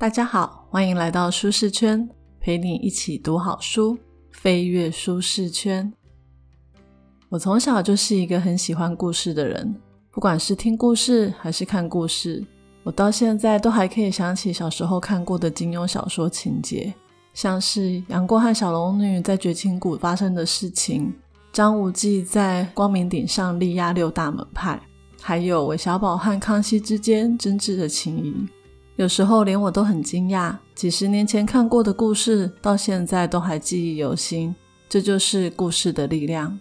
[0.00, 2.08] 大家好，欢迎来到舒适圈，
[2.38, 3.98] 陪你一起读好书，
[4.30, 5.92] 飞跃舒适圈。
[7.28, 9.74] 我从小就是一个很喜欢故事的人，
[10.12, 12.46] 不管是听故事还是看故事，
[12.84, 16.94] 我到现在都还可以想起小时候看过的金庸小说情节，
[17.34, 21.12] 像是杨过和小龙女在绝情谷发生的事情，
[21.52, 24.80] 张无忌在光明顶上力压六大门派。
[25.20, 28.32] 还有韦小宝和康熙之间真挚的情谊，
[28.98, 34.52] 有时候连我都很惊讶，几十年前看过的故事，到现在都还记忆犹新。
[34.88, 36.58] 这就是故事的力量。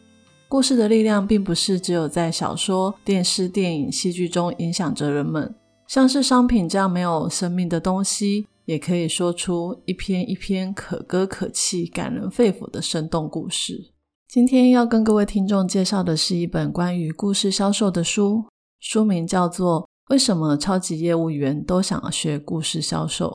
[0.48, 5.56] 故事的力量并不是只有在小说、电视、电影、戏剧中影响着人们，
[5.88, 13.94] 像是商品这样没有生命的东西，也可以说出一篇一篇可歌可泣、感人肺腑的生动故事。
[14.30, 18.44] 今天要跟各位听众介绍的是一本关于故事销售的书。
[18.80, 23.28] 书名叫做《为什么超级业务员都想学故事销售》。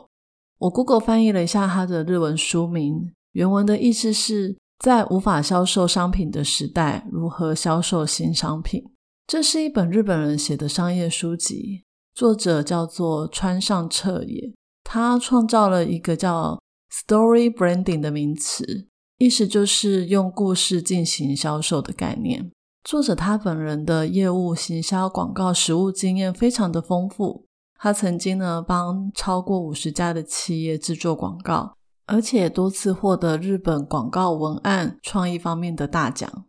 [0.59, 8.83] 我 Google 翻译了一下它的日文书名，原文的意思是在无法销售商品的时代，如何销售新商品。
[9.27, 11.83] 这是一本日本人写的商业书籍，
[12.15, 14.53] 作者叫做川上彻也。
[14.83, 16.59] 他创造了一个叫
[16.91, 22.51] “story branding” 的名词，意思就是用故事进行销售的概念。
[22.85, 27.47] 作者他本人的业务、行销、广告实务经验非常的丰富。
[27.79, 31.75] 他曾经呢帮超过五十家的企业制作广告，
[32.07, 36.45] 而且多次获得日本广告文案创意方面的大奖。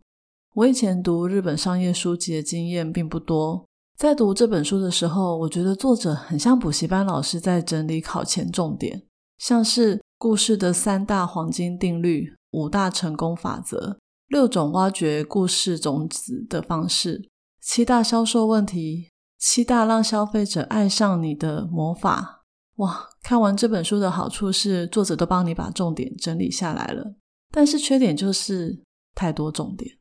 [0.55, 3.65] 我以前读日本商业书籍的经验并不多，
[3.97, 9.01] 在读这本书的时候，我觉得作者很像补习班老师在整理考前重点，
[9.39, 13.97] 像是故事的三大黄金定律、五大成功法则。
[14.33, 17.29] 六种挖掘故事种子的方式，
[17.61, 22.43] 七大销售问题，七大让消费者爱上你的魔法。
[22.77, 23.09] 哇！
[23.21, 27.13] 看完这本书的好处是，作者都帮你把重点整理下来了。
[27.51, 28.81] 但是缺点就是
[29.13, 29.99] 太多重点。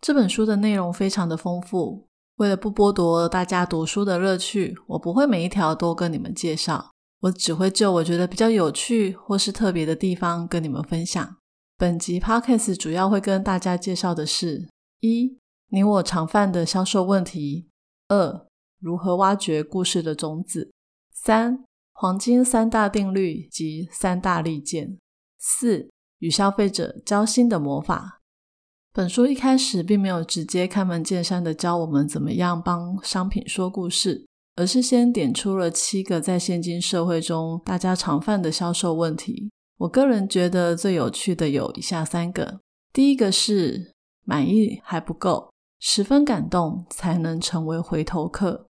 [0.00, 11.36] 这本书的内容非常的丰富，为了不剥夺大家读书的乐趣，我不会每一条都跟你们介绍，我只会就我觉得比较有趣或是特别的地方跟你们分享。
[11.78, 14.66] 本集 podcast 主要会跟大家介绍的是：
[15.00, 15.36] 一、
[15.68, 17.66] 你我常犯的销售问题；
[18.08, 18.46] 二、
[18.80, 20.70] 如何挖掘故事的种子；
[21.12, 24.96] 三、黄金三大定律及三大利剑；
[25.38, 28.22] 四、与消费者交心的魔法。
[28.94, 39.50] 本书一开始并没有直接开门见山的教我们怎么样帮商品说故事，而是先点出了七个在现今社会中大家常犯的销售问题。
[39.86, 42.60] 我个人觉得最有趣的有以下三个：
[42.92, 43.92] 第一个是
[44.24, 48.66] 满意还不够，十分感动才能成为回头客。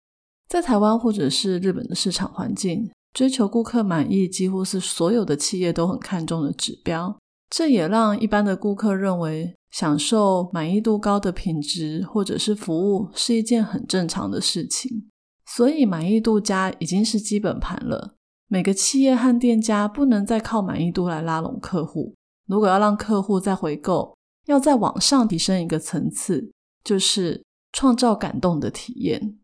[0.50, 7.16] 在台湾或者是日本的市场环境，追求顾客满意几乎是所有的企业都很看重的指标。
[7.52, 15.10] 这也让一般的顾客认为，享受满意度高的品质或者是服务是一件很正常的事情。
[15.46, 18.16] 所以满意度加已经是基本盘了。
[18.48, 22.14] 每个企业和店家不能再靠满意度来拉拢客户。
[22.48, 24.16] 如果要让客户再回购，
[24.46, 26.52] 要再往上提升一个层次，
[26.84, 29.38] 就是创造感动的体验。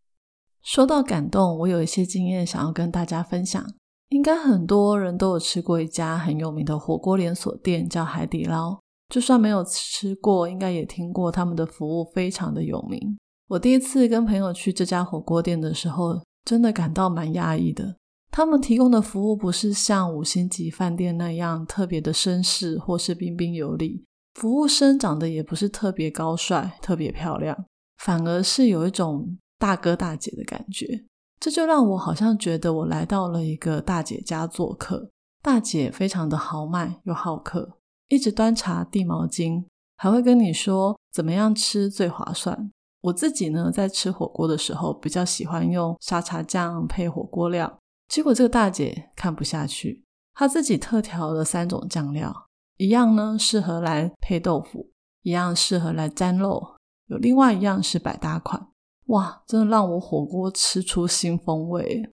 [0.62, 3.66] 说到感动，我有一些经验想要跟大家分享。
[4.10, 8.80] 应该很多人都有吃过一家很有名的火锅连锁店，叫海底捞。
[9.08, 13.18] 就算没有吃过，应该也听过他们的服务非常的有名。
[13.48, 17.96] 我第一次跟朋友去这家火锅店的时候，真的感到蛮压抑的。
[18.32, 27.66] 他们提供的服务不是像五星级饭店那样特别的绅士或是彬彬有礼，服务生长得也不是特别高帅、特别漂亮，
[27.98, 31.06] 反而是有一种大哥大姐的感觉。
[31.40, 35.10] 这就让我好像觉得我来到了一个大姐家做客。
[35.42, 37.78] 大姐非常的豪迈又好客，
[38.10, 39.64] 一直端茶递毛巾，
[39.96, 42.70] 还会跟你说怎么样吃最划算。
[43.02, 47.80] 我自己呢，在吃火锅的时候比较喜欢用沙茶酱配火锅料。
[48.10, 52.48] 结果这个大姐看不下去，她自己特调了三种酱料，
[52.78, 54.90] 一样呢适合来配豆腐，
[55.22, 56.76] 一样适合来沾肉，
[57.08, 58.68] 有另外一样是百搭款。
[59.06, 62.10] 哇，真的让我火锅吃出新风味。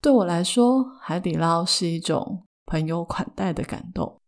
[0.00, 4.20] 对我来说，海底捞是一种朋友款待的感动。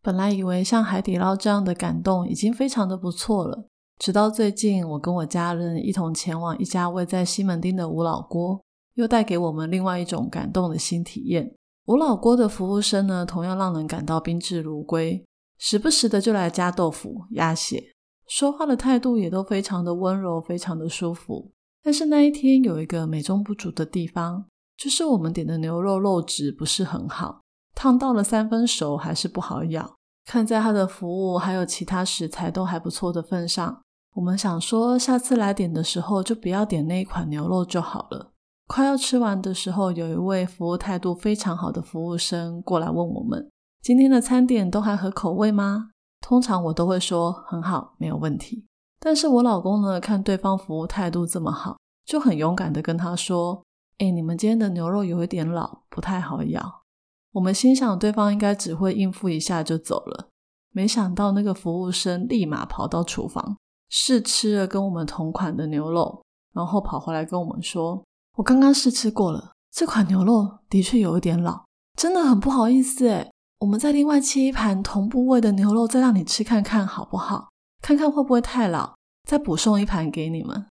[0.00, 3.66] 本来以为像海底捞这样的感动已经非常的不错了，
[3.98, 8.60] 直到最近我跟我家人一同前往一家位在西门町的吴老锅。
[8.94, 11.54] 又带给我们另外一种感动的新体验。
[11.86, 15.24] 吴老锅的服务生呢，同样让人感到宾至如归，
[15.58, 17.92] 时不时的就来加豆腐、鸭血，
[18.28, 21.50] 说话的态度也都非常的温柔，非常的舒服。
[21.82, 24.44] 但是那一天有一个美中不足的地方，
[24.76, 27.40] 就是我们点的牛肉肉质不是很好，
[27.74, 29.96] 烫到了三分熟还是不好咬。
[30.26, 33.82] 看在它的服务还有其他食材都还不错的份上，
[34.14, 38.32] 我们想说下次来点的时候就不要点那一款牛肉就好了。
[38.72, 43.50] 快要吃完的时候，有一位服务态度非常好的服务生过来问我们
[43.82, 45.90] ：“今天的餐点都还合口味吗？”
[46.24, 48.64] 通常我都会说很好，没有问题。
[49.00, 53.60] 但是我老公呢，看对方服务态度这么好，就很勇敢的跟他说
[53.98, 56.82] ：“哎，你们今天的牛肉有一点老，不太好咬。”
[57.34, 60.28] 我们心想对方应该只会应付一下就走了，
[60.70, 63.56] 没想到那个服务生立马跑到厨房
[63.88, 66.22] 试吃了跟我们同款的牛肉，
[66.54, 68.00] 然后跑回来跟我们说。
[68.36, 71.64] 我刚刚试吃过了，这款牛肉的确有一点老，
[71.96, 77.48] 真的很不好意思诶我们再另外切一盘同部位的牛肉，再让你吃看看好不好？
[77.82, 78.94] 看看会不会太老，
[79.28, 80.66] 再补送一盘给你们。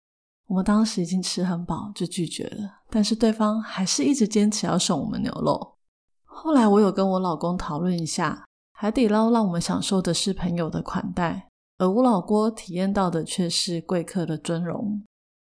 [0.47, 2.81] 我们当时已经吃很饱，就拒绝了。
[2.91, 5.77] 但是对方还是一直坚持要送我们牛肉。
[6.23, 11.47] 后来我有跟我老公讨论一下，海底捞让我们享受的是朋友的款待，
[11.79, 15.01] 而吴老锅体验到的却是贵客的尊荣。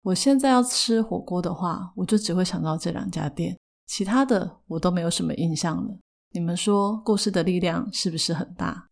[0.02, 3.56] 我现在要吃火锅的话，我就只会想到这两家店，
[3.86, 5.96] 其他的我都没有什么印象了。
[6.32, 8.88] 你们说故事的力量是不是很大？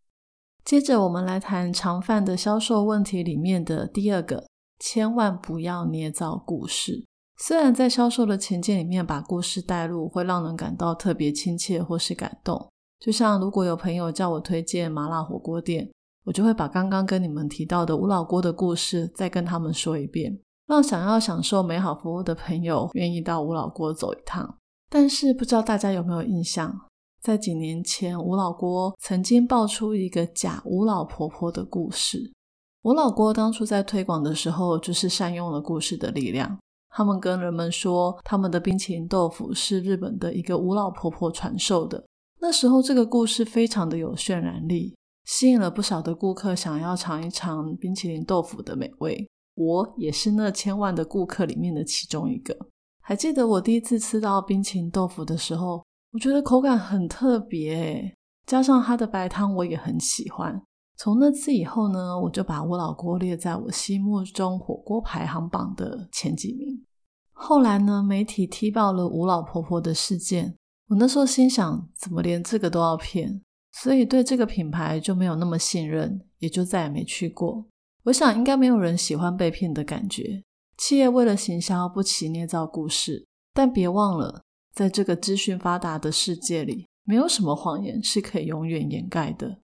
[0.65, 4.47] 接着我们来谈常犯的销售问题里面的第二个，
[4.79, 7.05] 千万不要捏造故事。
[7.39, 12.71] 虽然在销售的前件里面把故事带入，会让人感到特别亲切或是感动。
[13.01, 15.91] 就像如果有朋友叫我推荐麻辣火锅店，
[16.25, 20.39] 我就会把刚刚跟你们提到的吴老锅的故事再跟他们说一遍。
[20.71, 24.57] 让想要享受美好服务的朋友愿意到吴老锅走一趟，
[24.89, 26.73] 但是不知道大家有没有印象，
[27.21, 32.33] 在几年前，吴老锅曾经爆出一个假吴老婆婆的故事。
[32.83, 36.57] 吴老锅当初在推广的时候，就是善用了故事的力量。
[36.91, 42.07] 他们跟人们说，他们的冰淇淋豆腐是日本的一个吴老婆婆传授的。
[42.41, 44.95] 那时候，这个故事非常的有渲染力，
[45.25, 49.29] 吸引了不少的顾客想要尝一尝冰淇淋豆腐的美味。
[49.61, 52.57] 我也是那千万的顾客里面的其中一个。
[53.03, 58.17] 还记得我第一次吃到冰淇淋豆腐的时候，我觉得口感很特别，
[58.47, 60.63] 加上它的白汤我也很喜欢。
[60.97, 66.83] 从那次以后呢，我就把我老锅列在我心目中火锅排行榜的前几名。
[67.33, 70.57] 后来呢，媒体踢爆了吴老婆婆的事件，
[70.89, 73.43] 我那时候心想，怎么连这个都要骗？
[73.73, 77.67] 所以对这个品牌就没有那么信任，也就再也没去过。
[78.05, 80.43] 我想应该没有人喜欢被骗的感觉。
[80.77, 84.43] 企业为了行销不起捏造故事，但别忘了，
[84.75, 89.59] 在这个资讯发达的世界里，没有什么谎言是可以永远掩盖的。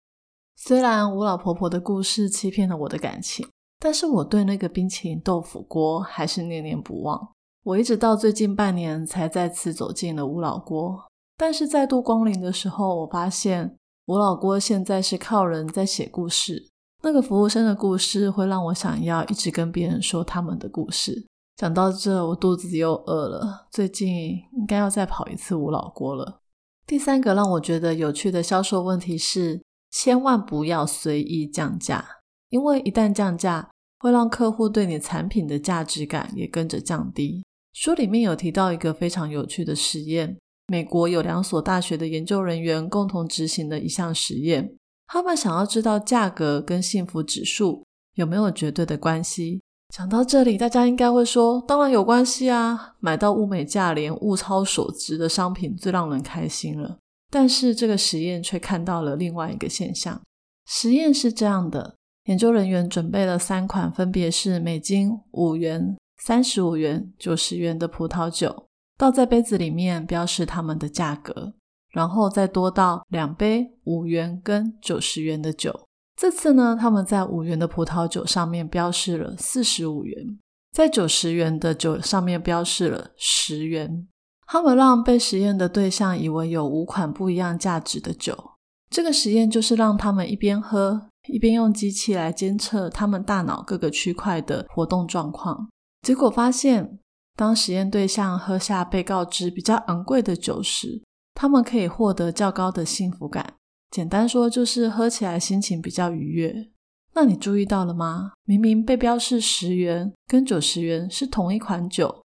[0.56, 3.48] 虽然吴老婆婆的故事欺骗了我的感情，
[3.80, 7.34] 但是我对那个冰淇淋豆腐锅还是念念不忘。
[7.64, 11.00] 我一直到最近半年才再次走进了吴老锅，
[11.38, 13.78] 但是再度光临的时候，我发现
[14.08, 16.72] 吴老锅现在是靠人在写故事。
[17.04, 21.28] 那个服务生的故事会让我想要一直跟别人说他们的故事。
[21.58, 23.68] 讲到这，我肚子又饿了。
[23.70, 26.40] 最近应该要再跑一次吴老锅了。
[26.88, 29.62] 第三个让我觉得有趣的销售问题是，
[29.92, 32.06] 千万不要随意降价，
[32.50, 33.70] 因为一旦降价，
[34.00, 37.44] 会让客户对你产品的价值感也跟着降低。
[37.74, 44.74] 书里面有提到一个非常有趣的实验，美国有两所大学的研究人员共同执行的一项实验。
[45.14, 49.62] 他们想要知道价格跟幸福指数有没有绝对的关系。
[49.94, 52.96] 讲到这里，大家应该会说：“当然有关系啊！
[53.00, 56.98] 买到物美价廉、物超所值的商品最让人开心了。”
[57.30, 60.20] 但是这个实验却看到了另外一个现象。
[60.66, 61.94] 实验是这样的：
[62.26, 68.66] 研究人员准备了三款，分别是美金五元、三十五元、九十元的葡萄酒，
[68.98, 71.54] 倒在杯子里面，标示它们的价格。
[71.94, 75.88] 然后再多到两杯五元跟九十元的酒。
[76.18, 80.38] 这次呢，他们在五元的葡萄酒上面标示了四十五元，
[80.72, 84.08] 在九十元的酒上面标示了十元。
[84.46, 88.52] 他们让被实验的对象以为有五款不一样价值的酒。
[88.90, 95.68] 这个实验就是让他们一边喝，一边用机器来监测他们大脑各个区块的活动状况。
[96.04, 97.00] 结果发现，
[97.36, 101.02] 当实验对象喝下被告知比较昂贵的酒时，
[101.34, 103.56] 他们可以获得较高的幸福感。
[103.92, 106.70] 简单说，就是喝起来心情比较愉悦。
[107.16, 108.32] 那你注意到了吗？
[108.44, 112.24] 明明被标示十元跟九十元是同一款酒，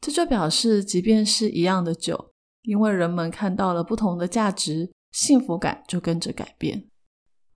[0.00, 2.30] 这就表示，即便是一样的酒，
[2.62, 6.84] 因为人们看到了不同的价值，幸福感就跟着改变。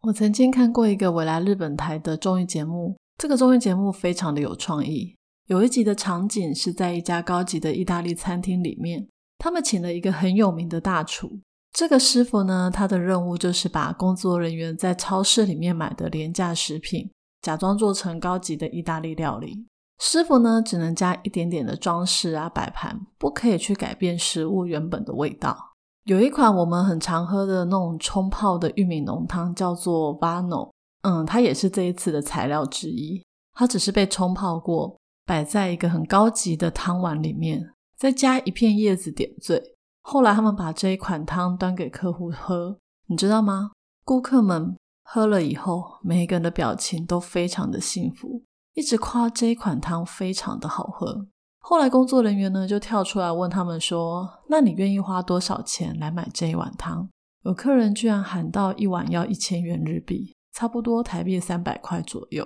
[0.00, 5.14] 我曾经看过一个未来日本台的综艺节目，这个综艺节目非常的有创意。
[5.46, 9.06] 有一集的场景是在一家高级的意大利餐厅里面。
[9.42, 11.40] 他们请了一个很有名的大厨。
[11.72, 19.66] 这个师傅呢，他的任务就是把工作人员在超市里面买的廉价食品，假装做成高级的意大利料理。
[19.98, 25.72] 师傅呢，只能加一点点的装饰啊，摆盘，不可以去改变食物原本的味道。
[26.04, 30.70] 有一款我们很常喝的那种冲泡的玉米浓汤，叫做 Vano，
[31.02, 33.20] 嗯，它也是这一次的材料之一。
[33.54, 34.96] 它只是被冲泡过，
[35.26, 37.70] 摆在一个很高级的汤碗里面，
[38.02, 39.62] 再加一片叶子点缀。
[40.00, 43.70] 后来他们把这一款汤端给客户喝，你知道吗？
[44.04, 48.42] 顾客们喝了以后，每一个人的表情都非常的幸福，
[48.74, 51.28] 一直夸这一款汤非常的好喝。
[51.60, 57.08] 后来工作人员呢就跳出来问他们说：“那你愿意花多少钱来买这一碗汤？”
[57.46, 62.44] 有客人居然喊到一碗要一千元日币，差不多台币三百块左右。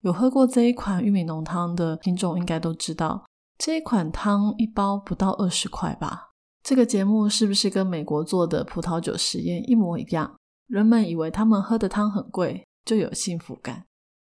[0.00, 3.26] 有喝过这一款玉米浓汤的听众应该都知道，
[3.58, 6.30] 这一款汤一包不到二十块吧。
[6.62, 10.36] 这个节目是不是跟美国做的葡萄酒实验一模一样？
[10.66, 13.84] 人们以为他们喝的汤很贵，就有幸福感。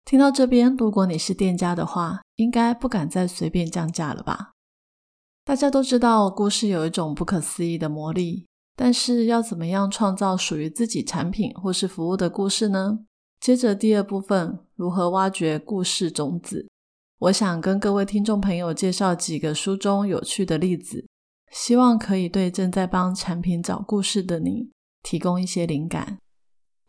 [0.03, 4.51] 听到这边，如果你是店家的话，应该不敢再随便降价了吧？
[5.43, 12.99] 大家都知道，故事有一种不可思议的魔力，但是要怎么样创造属于自己产品或是服务的故事呢？
[13.39, 16.67] 接着第二部分，如何挖掘故事种子？
[17.19, 21.05] 我想跟各位听众朋友介绍几个书中有趣的例子。
[21.51, 24.69] 希望可以对正在帮产品找故事的你
[25.01, 26.17] 提供一些灵感。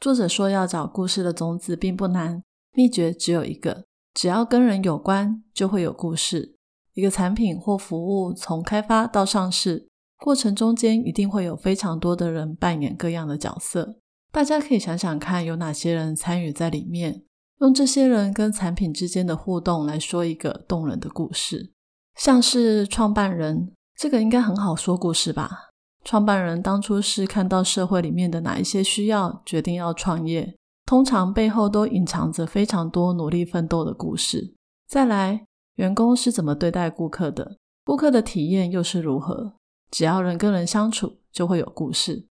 [0.00, 2.42] 作者说，要找故事的种子并不难，
[2.72, 6.56] 秘诀只有一个：只要跟人有关，就会有故事。
[6.94, 9.86] 一个产品或服务从开发到上市
[10.18, 14.00] 过程中间，一定会有非常多的人扮演各样的角色。
[14.32, 17.22] 大家可以想想看，有哪些人参与在里面，
[17.60, 21.72] 用这些人跟产品之间的互动来说一个动人的故事，
[22.16, 23.72] 像是创办人。
[23.96, 25.70] 这个应该很好说故事吧？
[26.04, 30.54] 创办人当初是看到社会里面的哪一些需要，决定要创业。
[30.84, 34.54] 通常背后都隐藏着非常多努力奋斗的故事。
[34.86, 35.46] 再来，
[35.76, 37.56] 员工是怎么对待顾客的？
[37.84, 39.54] 顾客的体验又是如何？
[39.90, 42.26] 只要人跟人相处，就会有故事。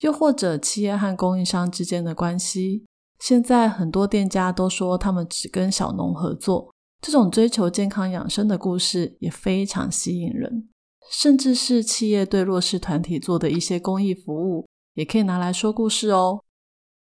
[0.00, 2.86] 又或者企业和供应商之间的关系，
[3.18, 10.68] 现在很多店家都说他们只跟小农合作，这种追求健康养生的故事也非常吸引人。
[11.10, 16.44] 甚至是企业对弱势团体做的一些公益服务，也可以拿来说故事哦。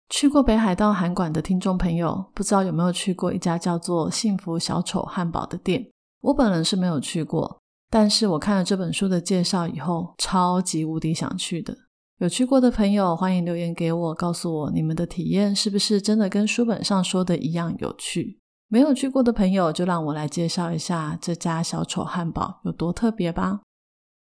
[0.07, 5.85] 去过北海道韩馆的听众朋友，不知道有没有去过一家叫做“幸福小丑汉堡”的店？
[6.21, 11.77] 我本人是没有去过，但是我看了这本书的介绍以后，超级无敌想去的。
[12.19, 18.37] 有去过的朋友，欢迎留言给我，告诉我你们的体验是不是真的跟书本上说的一样有趣？
[18.67, 23.61] 没有去过的朋友，就让我来介绍一下这家小丑汉堡有多特别吧。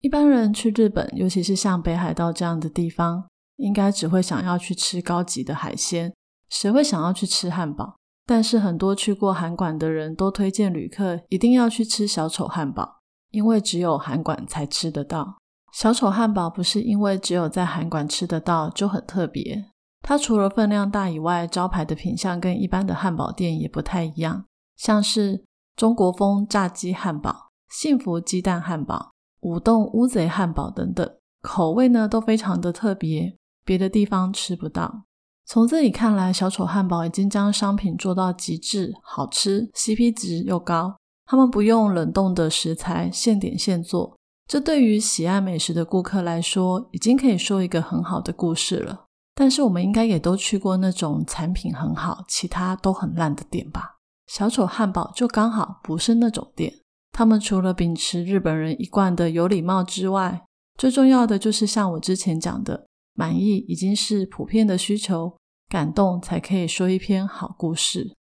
[0.02, 6.14] 一般人去日本，尤其是像北海道这样的地方，应该只会想要去吃高级的海鲜，
[6.50, 7.96] 谁会想要去吃汉堡？
[8.28, 13.00] 但是很多去过韩馆的人都推荐旅客一定要去吃小丑汉堡，
[13.32, 15.40] 因为只有韩馆才吃得到。
[15.78, 19.64] 小丑汉堡不是因为只有在韩馆吃得到就很特别，
[20.02, 29.12] 它除了分量大以外，招牌的品相跟一般的汉堡店也不太一样，像是中国风炸鸡汉堡、幸福鸡蛋汉堡。
[29.42, 31.08] 舞动乌贼汉堡等等，
[31.44, 35.04] 口味呢都非常的特别，别的地方吃不到。
[35.46, 40.98] 从这里看来，小丑汉堡已经将商品做到极致，好吃，CP 值又高。
[41.28, 44.17] 他们不用冷冻的食材，现点现做，
[44.48, 49.06] 这对于喜爱美食的顾客来说，已经可以说一个很好的故事了。
[49.36, 53.98] 但是我们应该也都去过那种产品很好，其他都很烂的店吧？
[54.26, 56.74] 小丑汉堡就刚好不是那种店。
[57.12, 60.46] 他们除了秉持日本人一贯的有礼貌之外，
[60.78, 65.38] 最重要的就是像我之前讲的，满意已经是普遍的需求，
[65.68, 68.16] 感动才可以说一篇好故事。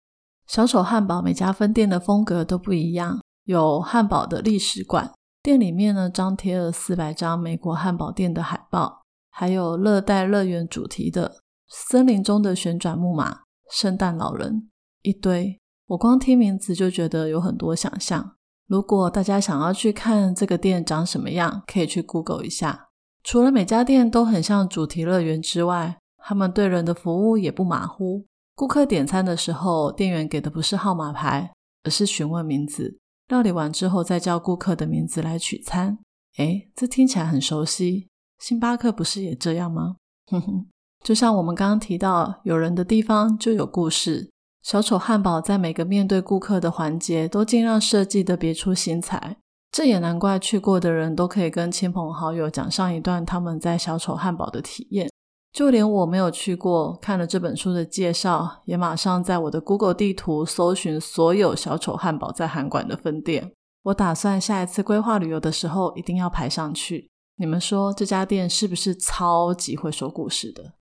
[0.48, 5.12] 小丑汉堡每家分店的风格都不一样，有汉堡的历史馆，
[5.43, 11.35] 店里面呢张贴了四百张美国汉堡店的海报，还有热带乐园主题的
[11.67, 14.69] 森林中的旋转木马、圣诞老人，
[15.01, 15.59] 一堆。
[15.88, 18.35] 我光听名字就觉得有很多想象。
[18.67, 22.88] 如果大家想要去看这个店长什么样，可以去 Google 一下。
[23.21, 28.25] 除了每家店都很像主题乐园之外，他们对人的服务也不马虎。
[28.55, 31.51] 顾客点餐的时候，店员给的不是号码牌，
[31.83, 32.97] 而是询问名字。
[33.27, 35.98] 料理完之后，再叫顾客的名字来取餐。
[36.38, 38.08] 诶，这听起来很熟悉。
[38.39, 39.96] 星巴克不是也这样吗？
[40.32, 40.68] 哼哼，
[41.03, 44.30] 就像我们刚刚提到，有人的地方就有故事。
[44.62, 49.38] 小丑汉堡在每个面对顾客的环节都尽量设计的别出心裁，
[49.72, 55.10] 这也难怪去过的人都可以跟亲朋好友讲上一段他们在小丑汉堡的体验。
[55.53, 63.51] 就连我没有去过，看了这本书的介绍，也马上在我的 Google 地图搜寻所有小丑汉堡在韩馆的分店。
[63.83, 67.07] 我打算下一次规划旅游的时候，一定要排上去。
[67.36, 70.74] 你们说这家店是不是超级会说故事的？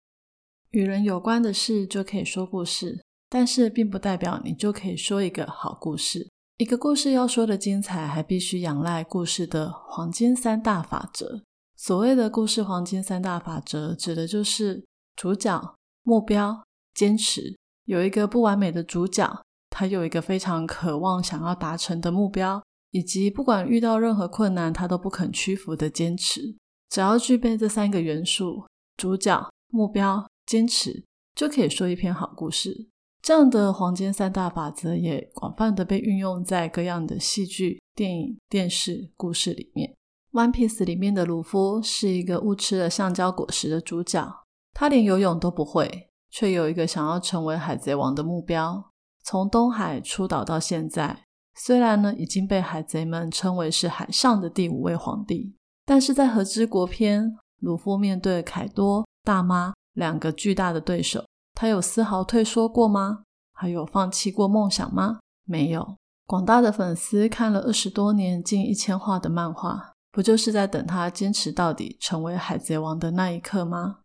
[0.70, 6.30] 与人有关的事就可以说故事，但是并不代表你就可以说一个好故事。
[6.56, 11.42] 一个故事要说的精彩，还必须仰赖故事的黄金三大法则。
[11.82, 14.84] 所谓的故事黄金三大法则，指的就是
[15.16, 15.74] 主角、
[16.04, 16.62] 目标、
[16.94, 17.58] 坚持。
[17.86, 22.62] 有一个不完美的主角，他有一个非常渴望想要达成的目标，
[22.92, 26.56] 以及不管遇到任何困难，他都不肯屈服的坚持。
[26.88, 28.64] 只要具备这三个元素：
[28.96, 31.02] 主角、目标、坚持，
[31.34, 32.86] 就可以说一篇好故事。
[33.20, 39.90] 这样的黄金三大法则也广泛的被运用在各样的戏剧、电影、电视故事里面。
[40.32, 48.82] 《One Piece》里面的鲁夫是一个误吃了橡胶果实的主角，他连游泳都不会，却有一个想要成为海贼王的目标。
[49.22, 63.24] 从东海出岛到现在，虽然呢已经被海贼们称为是海上的第五位皇帝，但是在和之国篇，鲁夫面对凯多、大妈两个巨大的对手，他有丝毫退缩过吗？
[63.52, 65.20] 还有放弃过梦想吗？
[65.44, 65.96] 没有。
[66.26, 69.91] 广大的粉丝看了二十多年近一千话的漫画。
[70.12, 74.00] 不就是在等他坚持到底，成为海贼王的那一刻吗？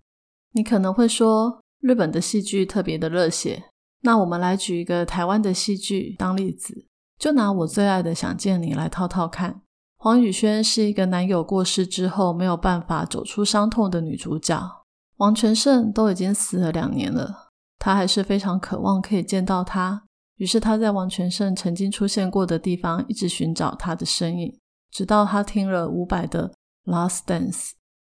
[0.54, 3.66] 你可能会说，日本的戏剧特别的热血。
[4.02, 6.88] 那我们来举一个台湾的戏剧当例子，
[7.20, 9.62] 就拿我最爱的《想见你》来套套看。
[9.98, 14.86] 黄宇轩是一个男友过世之后没有办法走出伤痛的女主角，
[15.18, 17.50] 王全胜都已经死了两年了，
[17.80, 20.04] 她还是非常渴望可以见到他。
[20.36, 24.60] 于是她在王全胜曾经出现过的地方一直寻找他的身影。
[24.98, 26.52] 直到他听了伍佰的
[26.92, 27.52] 《Last Dance》，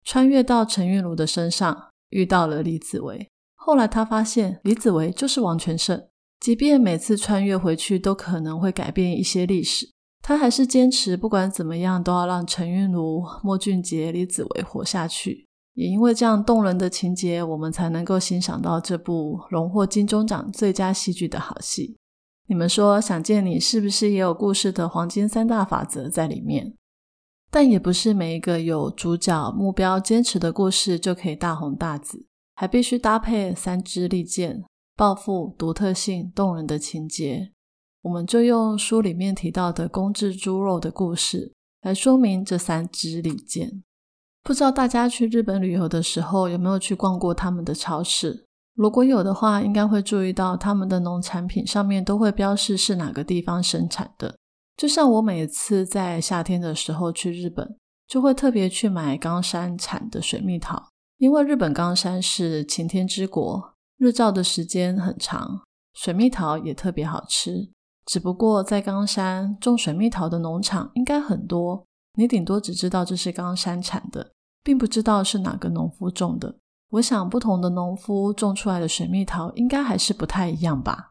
[0.03, 3.29] 穿越到陈韵如的身上，遇到了李子维。
[3.55, 6.03] 后来他发现李子维就是王全胜，
[6.41, 9.89] 即便每次穿越回去都可能会改变一些历史，
[10.21, 15.47] 他还是坚持不管怎么样都要让陈韵如、莫俊杰、李子维活下去。
[15.75, 21.95] 也因为这样动人的情节，我们才能够欣赏到这部荣获金钟奖最佳戏剧的好戏。
[22.49, 26.73] 你们说想见你是不是也有故事的黄金三大法则在里面？
[27.51, 34.63] 但也不是每一个有主角、目标、坚持的故事就可以大红大紫，还必须搭配三支利剑、
[34.95, 37.51] 抱负、独特性、动人的情节。
[38.03, 43.83] 我们就用书里面提到的公制猪肉的故事来说明这三支利剑。
[44.43, 48.47] 不知道大家去日本旅游的时候有没有去逛过他们的超市？
[48.73, 54.37] 如果有的话，应该会注意到他们的农产品上面都会标示是哪个地方生产的。
[54.81, 60.89] 就像我每次在夏天的时候去日本，就会特别去买冈山产的水蜜桃，
[61.19, 65.61] 因为日本冈山是晴天之国，日照的时间很长，
[65.93, 67.69] 水蜜桃也特别好吃。
[68.07, 74.31] 只不过在冈山种水蜜桃的农场应该很多，你顶多只知道这是冈山产的，
[74.63, 76.55] 并不知道是哪个农夫种的。
[76.89, 81.10] 我想，不同的农夫种出来的水蜜桃应该还是不太一样吧。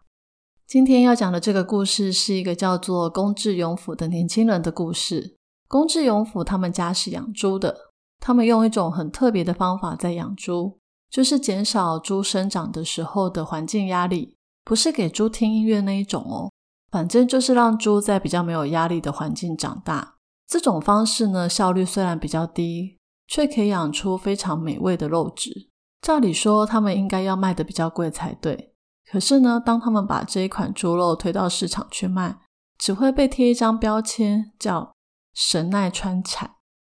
[0.70, 5.34] 今天要讲的这个故事是一个叫做宫志勇府的年轻人的故事。
[5.66, 7.76] 宫志勇府他们家是养猪的，
[8.20, 10.78] 他们用一种很特别的方法在养猪，
[11.10, 16.52] 就是减少猪生长的时候的环境压力，不是给猪听音乐那一种哦，
[16.92, 20.18] 反正就是让猪在比较没有压力的环境长大。
[20.46, 25.68] 这种方式呢，效率虽然比较低，却可以养出非常美味的肉质。
[26.00, 28.69] 照理说，他们应该要卖的比较贵才对。
[29.10, 32.38] 可是呢，当他们把这一款猪肉推到市场去卖，
[32.78, 34.92] 只会被贴一张标签，叫
[35.34, 36.52] “神奈川产”，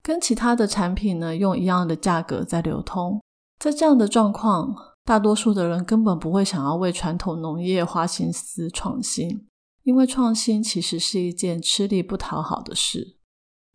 [0.02, 3.22] 跟其他的产品呢用一样的价格在流通。
[3.60, 9.46] 在这样的状况，大多数的人根本不会想要为传统农业花心思创新，
[9.84, 13.18] 因为创新其实是一件吃力不讨好的事。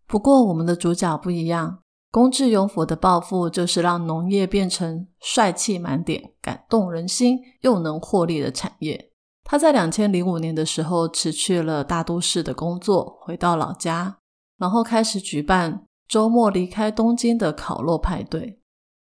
[0.06, 1.78] 不过，我们的主角不一样。
[2.10, 9.10] 公志勇府的抱负就是让农业变成帅气满点、感动人心又能获利的产业。
[9.44, 14.18] 他在两千零五年的时候辞去了大都市的工作，回到老家，
[14.58, 18.60] 然后开始举办周末离开东京的烤肉派对。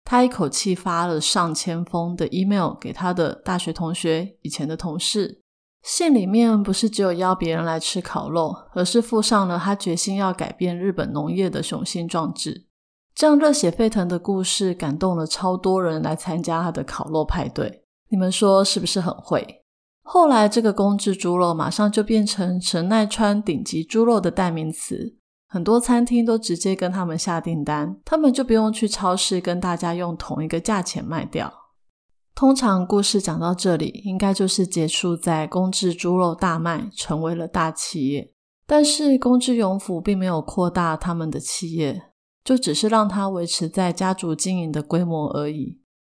[0.05, 5.41] 他一口气发了上千封的 email 给他的大学同学、以前的同事，
[5.83, 12.68] 信里面不是只有邀别人来吃烤肉，而是附上了他决心要改变日本农业的雄心壮志。
[13.19, 19.61] 这样热血沸腾的故事感动了超多人来参加他的烤肉派对，你们说是不是很会？
[20.03, 25.17] 后来这个公制猪肉马上就变成神奈川顶级猪肉的代名词，
[25.49, 31.53] 很多餐厅都直接跟他们下订单，他们就不用去超市跟大家用同一个价钱卖掉。
[32.33, 38.31] 通常故事讲到这里，应该就是结束在公制猪肉大卖，成为了大企业。
[38.65, 42.03] 但是公制永福并没有扩大他们的企业，
[42.49, 45.77] 就只是让他维持在家族经营的规模而已。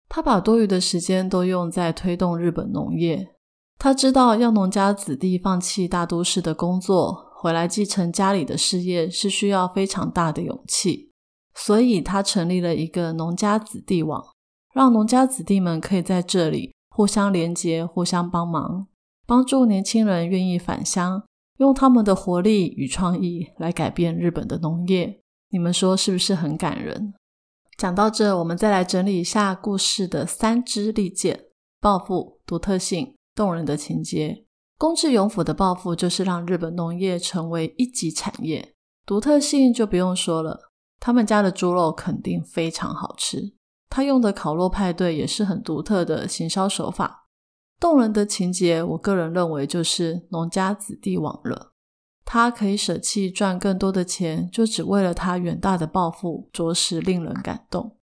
[0.08, 3.34] 他把多余的时间都用在推动日本农业。
[3.76, 11.10] 他知道要农家子弟放弃大都市的工作，回来继承家里的事业是需要非常大的勇气，
[11.52, 14.24] 所以他成立了一个农家子弟网。
[14.72, 18.86] 让农家子弟们可以在这里互相连接、互相帮忙，
[19.26, 21.24] 帮助年轻人愿意返乡，
[21.58, 25.16] 用他们的活力与创意来改变日本的农业。
[25.52, 27.12] 你们说是不是很感人？
[27.76, 31.46] 讲到这，我们再来整理一下故事的三支利剑：
[31.80, 34.44] 抱负、独特性、动人的情节。
[34.78, 43.54] 宫治永府的抱负就是让日本农业成为一级产业，独特性就不用说了，他们家的猪肉肯定非常好吃。
[43.88, 47.26] 他用的烤肉派对也是很独特的行销手法，
[47.80, 51.72] 动人的情节，我个人认为就是农家子弟网了。
[52.32, 57.96] 他可以舍弃赚更多的钱，就只为了他远大的抱负，着实令人感动。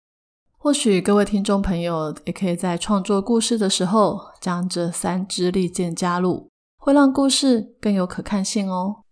[0.58, 9.04] 或许各位听众朋友也可以在创作故事的时候，将这三支利剑加入，会让故事更有可看性哦。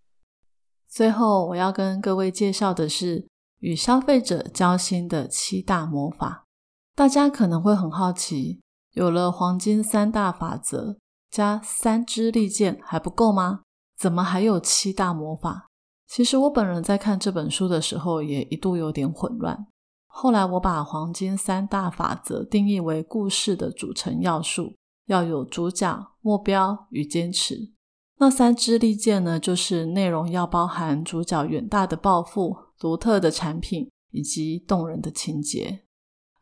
[0.90, 3.28] 最后，我要跟各位介绍的是
[3.60, 6.44] 与消费者交心的七大魔法。
[6.96, 8.60] 大家可能会很好奇，
[8.94, 10.96] 有了黄金三大法则
[11.30, 13.60] 加三支利剑还不够吗？
[14.04, 15.66] 怎么还有七大魔法？
[16.06, 19.66] 其实我本人在看这本书的时候也一度有点混乱。
[20.06, 24.74] 后来我把黄金三大法则定义为故事的组成要素，
[25.06, 27.72] 要有主角、目标与坚持。
[28.18, 35.84] 那三支利剑呢，就是内容要包含主角远大的抱负、独特的产品以及动人的情节。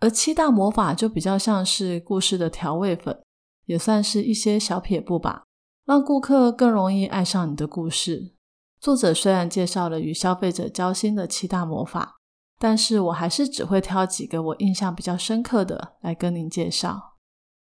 [0.01, 3.23] 而七大魔法就比较像是故事的调味粉，
[3.67, 5.45] 也算是一些小撇步吧，
[5.93, 8.33] 让顾客更容易爱上你的故事。
[8.81, 12.17] 作者虽然介绍了与消费者交心的七大魔法，
[12.59, 17.17] 但是我还是只会挑几个我印象比较深刻的来跟您介绍。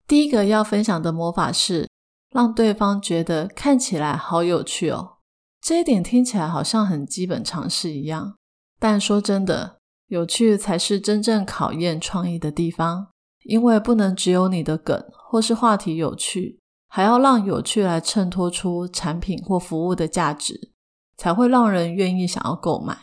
[0.07, 1.87] 第一个要分享的魔法是
[2.31, 5.17] 让对方觉得看起来好有趣哦。
[5.61, 8.35] 这一点听起来好像很基本常识一样，
[8.79, 9.77] 但说真的。
[10.07, 13.09] 有趣才是真正考验创意的地方，
[13.43, 16.59] 因为不能只有你的梗或是话题有趣，
[16.95, 20.71] 还要让有趣来衬托出产品或服务的价值，
[21.17, 22.97] 才会让人愿意想要购买。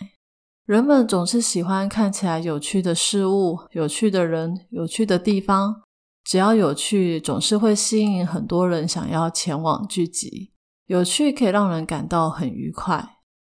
[0.64, 5.82] 人们总是喜欢看起来有趣的事物、有趣的人、有趣的地方，
[6.24, 10.54] 只要有趣，总是会吸引很多人想要前往聚集。
[10.86, 13.06] 有趣可以让人感到很愉快。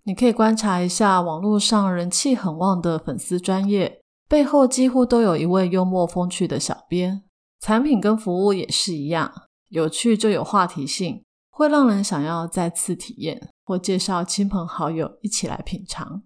[0.04, 3.99] 你可以观察一下网络上人气很旺的粉丝专业，
[4.30, 7.23] 背后几乎都有一位幽默风趣的小编。
[7.60, 9.30] 产品跟服务也是一样，
[9.69, 16.23] 有趣就有话题性，会让人想要再次体验或介绍亲朋好友一起来品尝。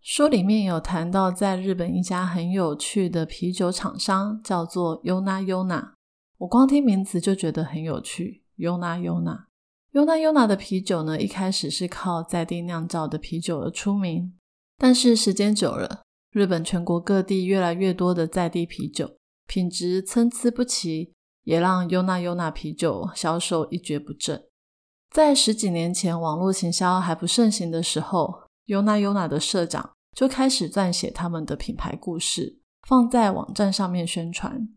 [0.00, 5.92] 书里面有谈到，在日本一家很有趣的啤酒厂商叫做 Yona Yona，
[6.38, 9.44] 我光听名字就觉得很有趣，Yona Yona。
[9.92, 14.34] 优娜优娜的啤酒呢，一开始是靠在地酿造的啤酒而出名，
[14.76, 19.16] 但是时间久了，日本全国各地越来越多的在地啤酒，
[19.46, 21.13] 品质参差不齐，
[21.44, 24.44] 也让优娜优娜啤酒销售一蹶不振。
[25.10, 34.68] 在十几年前网络行销还不盛行的时候，优娜优娜的社长就开始撰写他们的品牌故事，放在网站上面宣传，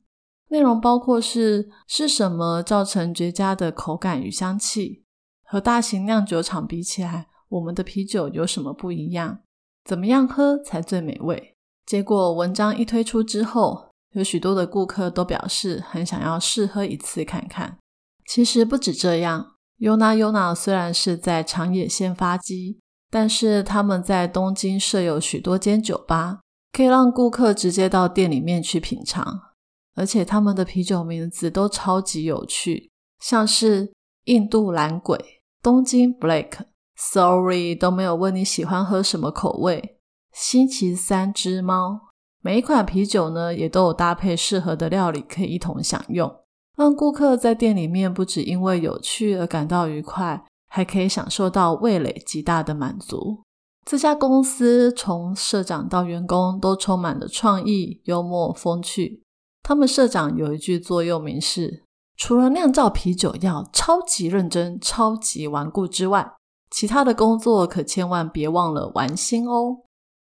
[0.50, 5.04] 内容包括是是什么造成绝佳的口感与香气。
[5.44, 9.40] 和大型酿酒厂比起来，我们的啤酒有什么不一样？
[9.86, 11.56] 怎么样喝才最美味？
[11.86, 13.87] 结果文章一推出之后，
[14.18, 17.78] 有许多的顾客都表示很想要试喝一次看看。
[18.26, 22.80] 其实不止这样，Yona Yona 虽然是在长野县发迹，
[23.12, 26.40] 但是他们在东京设有许多间酒吧，
[26.74, 29.42] 可以让顾客直接到店里面去品尝。
[29.94, 33.94] 而且他们的啤酒名字都超级有趣，像是
[34.26, 35.44] 印度蓝鬼。
[35.62, 40.00] 东京 Black，Sorry 都没有问你喜欢喝什么口味。
[40.34, 42.07] 星期三只猫，
[42.42, 46.34] 每一款啤酒呢也都有搭配适合的料理可以一同享用，
[46.76, 53.44] 让顾客在店里面不止因为有趣而感到愉快，还可以享受到味蕾极大的满足。
[53.86, 59.24] 这家公司从社长到员工都充满了创意、幽默、风趣。
[59.64, 61.84] 他们社长有一句座右铭是。
[62.20, 66.34] 除了酿造啤酒要超级认真、超级顽固之外，
[66.72, 69.84] 其他的工作可千万别忘了玩心哦。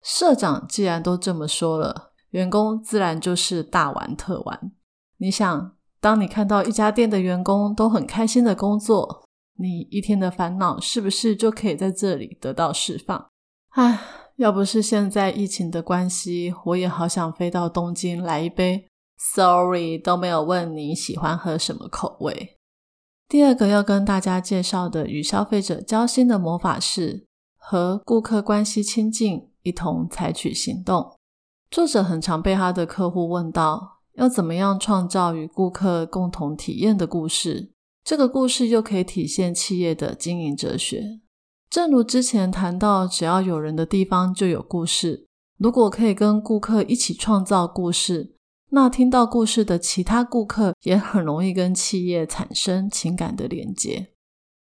[0.03, 4.71] 社长既然都这么说了，员工自然就是大玩特玩。
[5.17, 9.23] 你想，当你看到一家店的员工都很开心的工作，
[9.57, 13.29] 你一天的烦恼是不是就可以在这里得到释放？
[13.69, 14.01] 唉，
[14.35, 18.85] 要不是现在疫情的关系，我也好想飞到东京来一杯。
[19.17, 22.57] Sorry，都没有问你喜欢喝什么口味。
[23.29, 27.25] 第二个要跟大家介绍的与消费者交心的魔法是
[27.57, 31.13] 和顾客关系亲近，一同采取行动。
[31.71, 37.71] 作者很常被他的客户问到，要怎么样创造与顾客共同体验的故事？
[38.03, 41.21] 这个故事又可以体现企业的经营哲学。
[41.69, 45.25] 正如之前谈到，只要有人的地方就有故事。
[45.57, 48.35] 如果可以跟顾客一起创造故事，
[48.69, 54.09] 那听到故事的其他顾客也很容易跟企业产生情感的连接。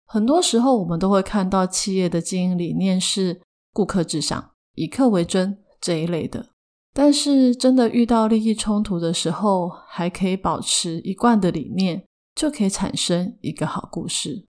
[0.06, 3.41] 很多时候，我们都会看到企业的经营理念是
[3.74, 6.47] 顾客至上、以客为尊这一类的。
[6.93, 14.45] 但是，真的遇到利益冲突的时候，还可以保持一贯的理念，就可以产生一个好故事。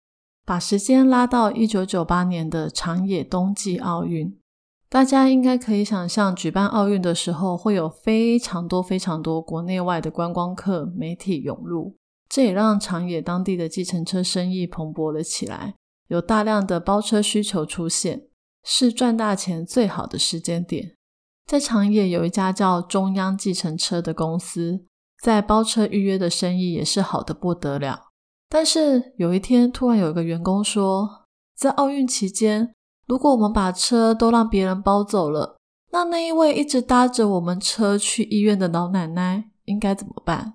[0.43, 4.35] 把时间拉到一九九八年的长野冬季奥运，
[4.89, 11.95] 大家应该可以想象，举办奥运的时候会有非常多、非常多国内外的观光客、媒体涌入，
[12.27, 15.75] 这也让长野当地的计程车生意蓬勃了起来，
[16.07, 18.23] 有大量的包车需求出现，
[18.63, 20.95] 是赚大钱最好的时间点。
[21.45, 24.85] 在长野有一家叫中央计程车的公司，
[25.21, 28.09] 在包车预约的生意也是好的不得了。
[28.47, 32.73] 但是有一天，突然有一个员工说，在奥运期间，
[33.07, 35.57] 如果我们把车都让别人包走了，
[35.91, 40.53] 那那一位一直搭着我们车去医院的老奶奶应该怎么办？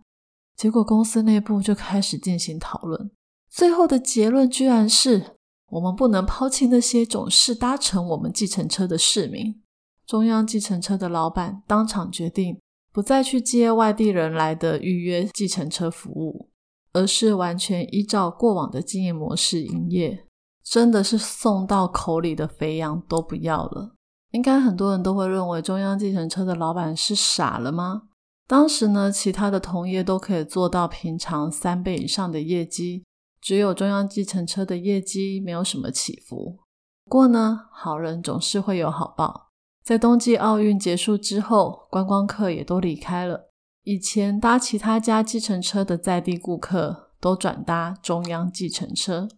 [0.56, 3.10] 结果公司内部就开始进行讨论，
[3.50, 5.35] 最后的结论居然是
[5.70, 9.60] 我们不能抛弃那些总是搭乘我们计程车的市民。
[10.06, 12.60] 中央计程车的老板当场决定，
[12.92, 16.50] 不再去接外地人来的预约计程车服务。
[16.92, 20.24] 而是完全依照过往的经营模式营业，
[20.64, 23.94] 真的是送到口里的肥羊都不要了。
[24.30, 28.04] 应该很多人都会认为中央计程车的老板是傻了吗？
[28.48, 33.04] 当时呢，其他的同业都可以做到平常三倍以上的业绩，
[33.46, 36.58] 只有中央计程车的业绩没有什么起伏。
[37.04, 39.52] 不过呢，好人总是会有好报，
[39.84, 43.52] 在冬季奥运结束之后，观光客也都离开了。
[43.84, 49.28] 以前搭其他家计程车的在地顾客都转搭中央计程车，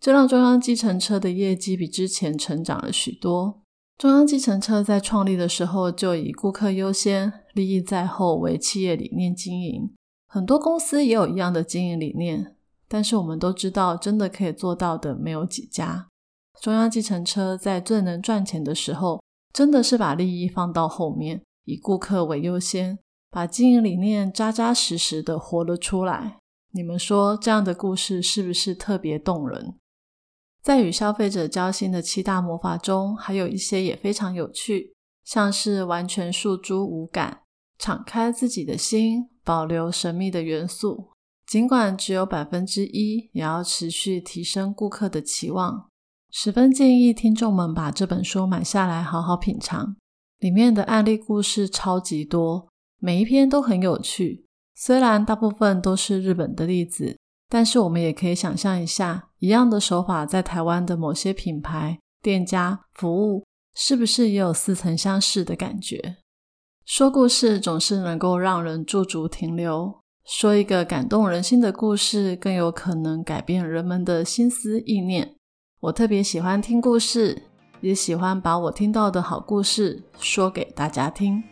[0.00, 3.60] 这让中央计程车的业绩比之前成长了许多。
[3.98, 9.92] 中央计程车在创立的时候就以顾客优先、利益在后为企业理念经营，
[10.26, 12.54] 很多公司也有一样的经营理念，
[12.88, 16.08] 但是我们都知道，真的可以做到的没有几家。
[16.60, 19.22] 中央计程车在最能赚钱的时候，
[19.52, 22.98] 真的是把利益放到后面，以顾客为优先。
[23.30, 26.38] 把经营理念扎扎实实的活了出来，
[26.72, 29.74] 你们说这样的故事是不是特别动人？
[30.62, 37.42] 在与消费者交心的七大魔法中，还有一些也非常有趣，像是完全诉诸无感、
[37.78, 41.10] 敞开自己的心、保留神秘的元素，
[41.48, 45.88] 尽管只有百分之一，也要持续提升顾客的期望。
[46.30, 49.96] 十分建议听众们把这本书买下来，好好品尝，
[50.40, 52.68] 里面的案例故事超级多。
[53.00, 57.16] 每一篇都很有趣，虽然大部分都是日本的例子，
[57.48, 66.18] 但是我们也可以想象一下，一样的手法在台湾的某些品牌、店家、服务，是不是也有似曾相识的感觉？
[66.84, 69.97] 说故事总是能够让人驻足停留，
[70.30, 75.34] 说一个感动人心的故事，更有可能改变人们的心思意念。
[75.80, 77.44] 我特别喜欢听故事，
[77.80, 81.42] 也喜欢把我听到的好故事说给大家听。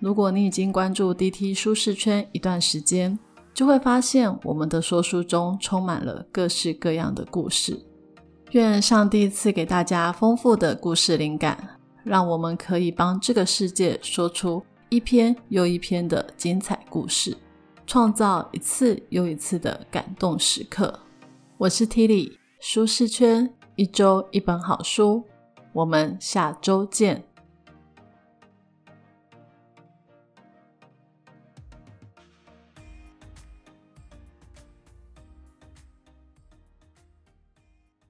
[0.00, 3.16] 如果你已经关注 DT 舒适圈一段时间，
[3.54, 7.80] 就会发现我们的说书中充满了各式各样的故事。
[8.50, 17.36] 愿上帝赐给大家丰富的故事灵感，让我们可以帮这个世界说出一篇又一篇的精彩故事，
[17.86, 20.98] 创造一次又一次的感动时刻。
[21.56, 25.22] 我是 Tilly，舒适圈一周一本好书，
[25.72, 27.25] 我们下周见。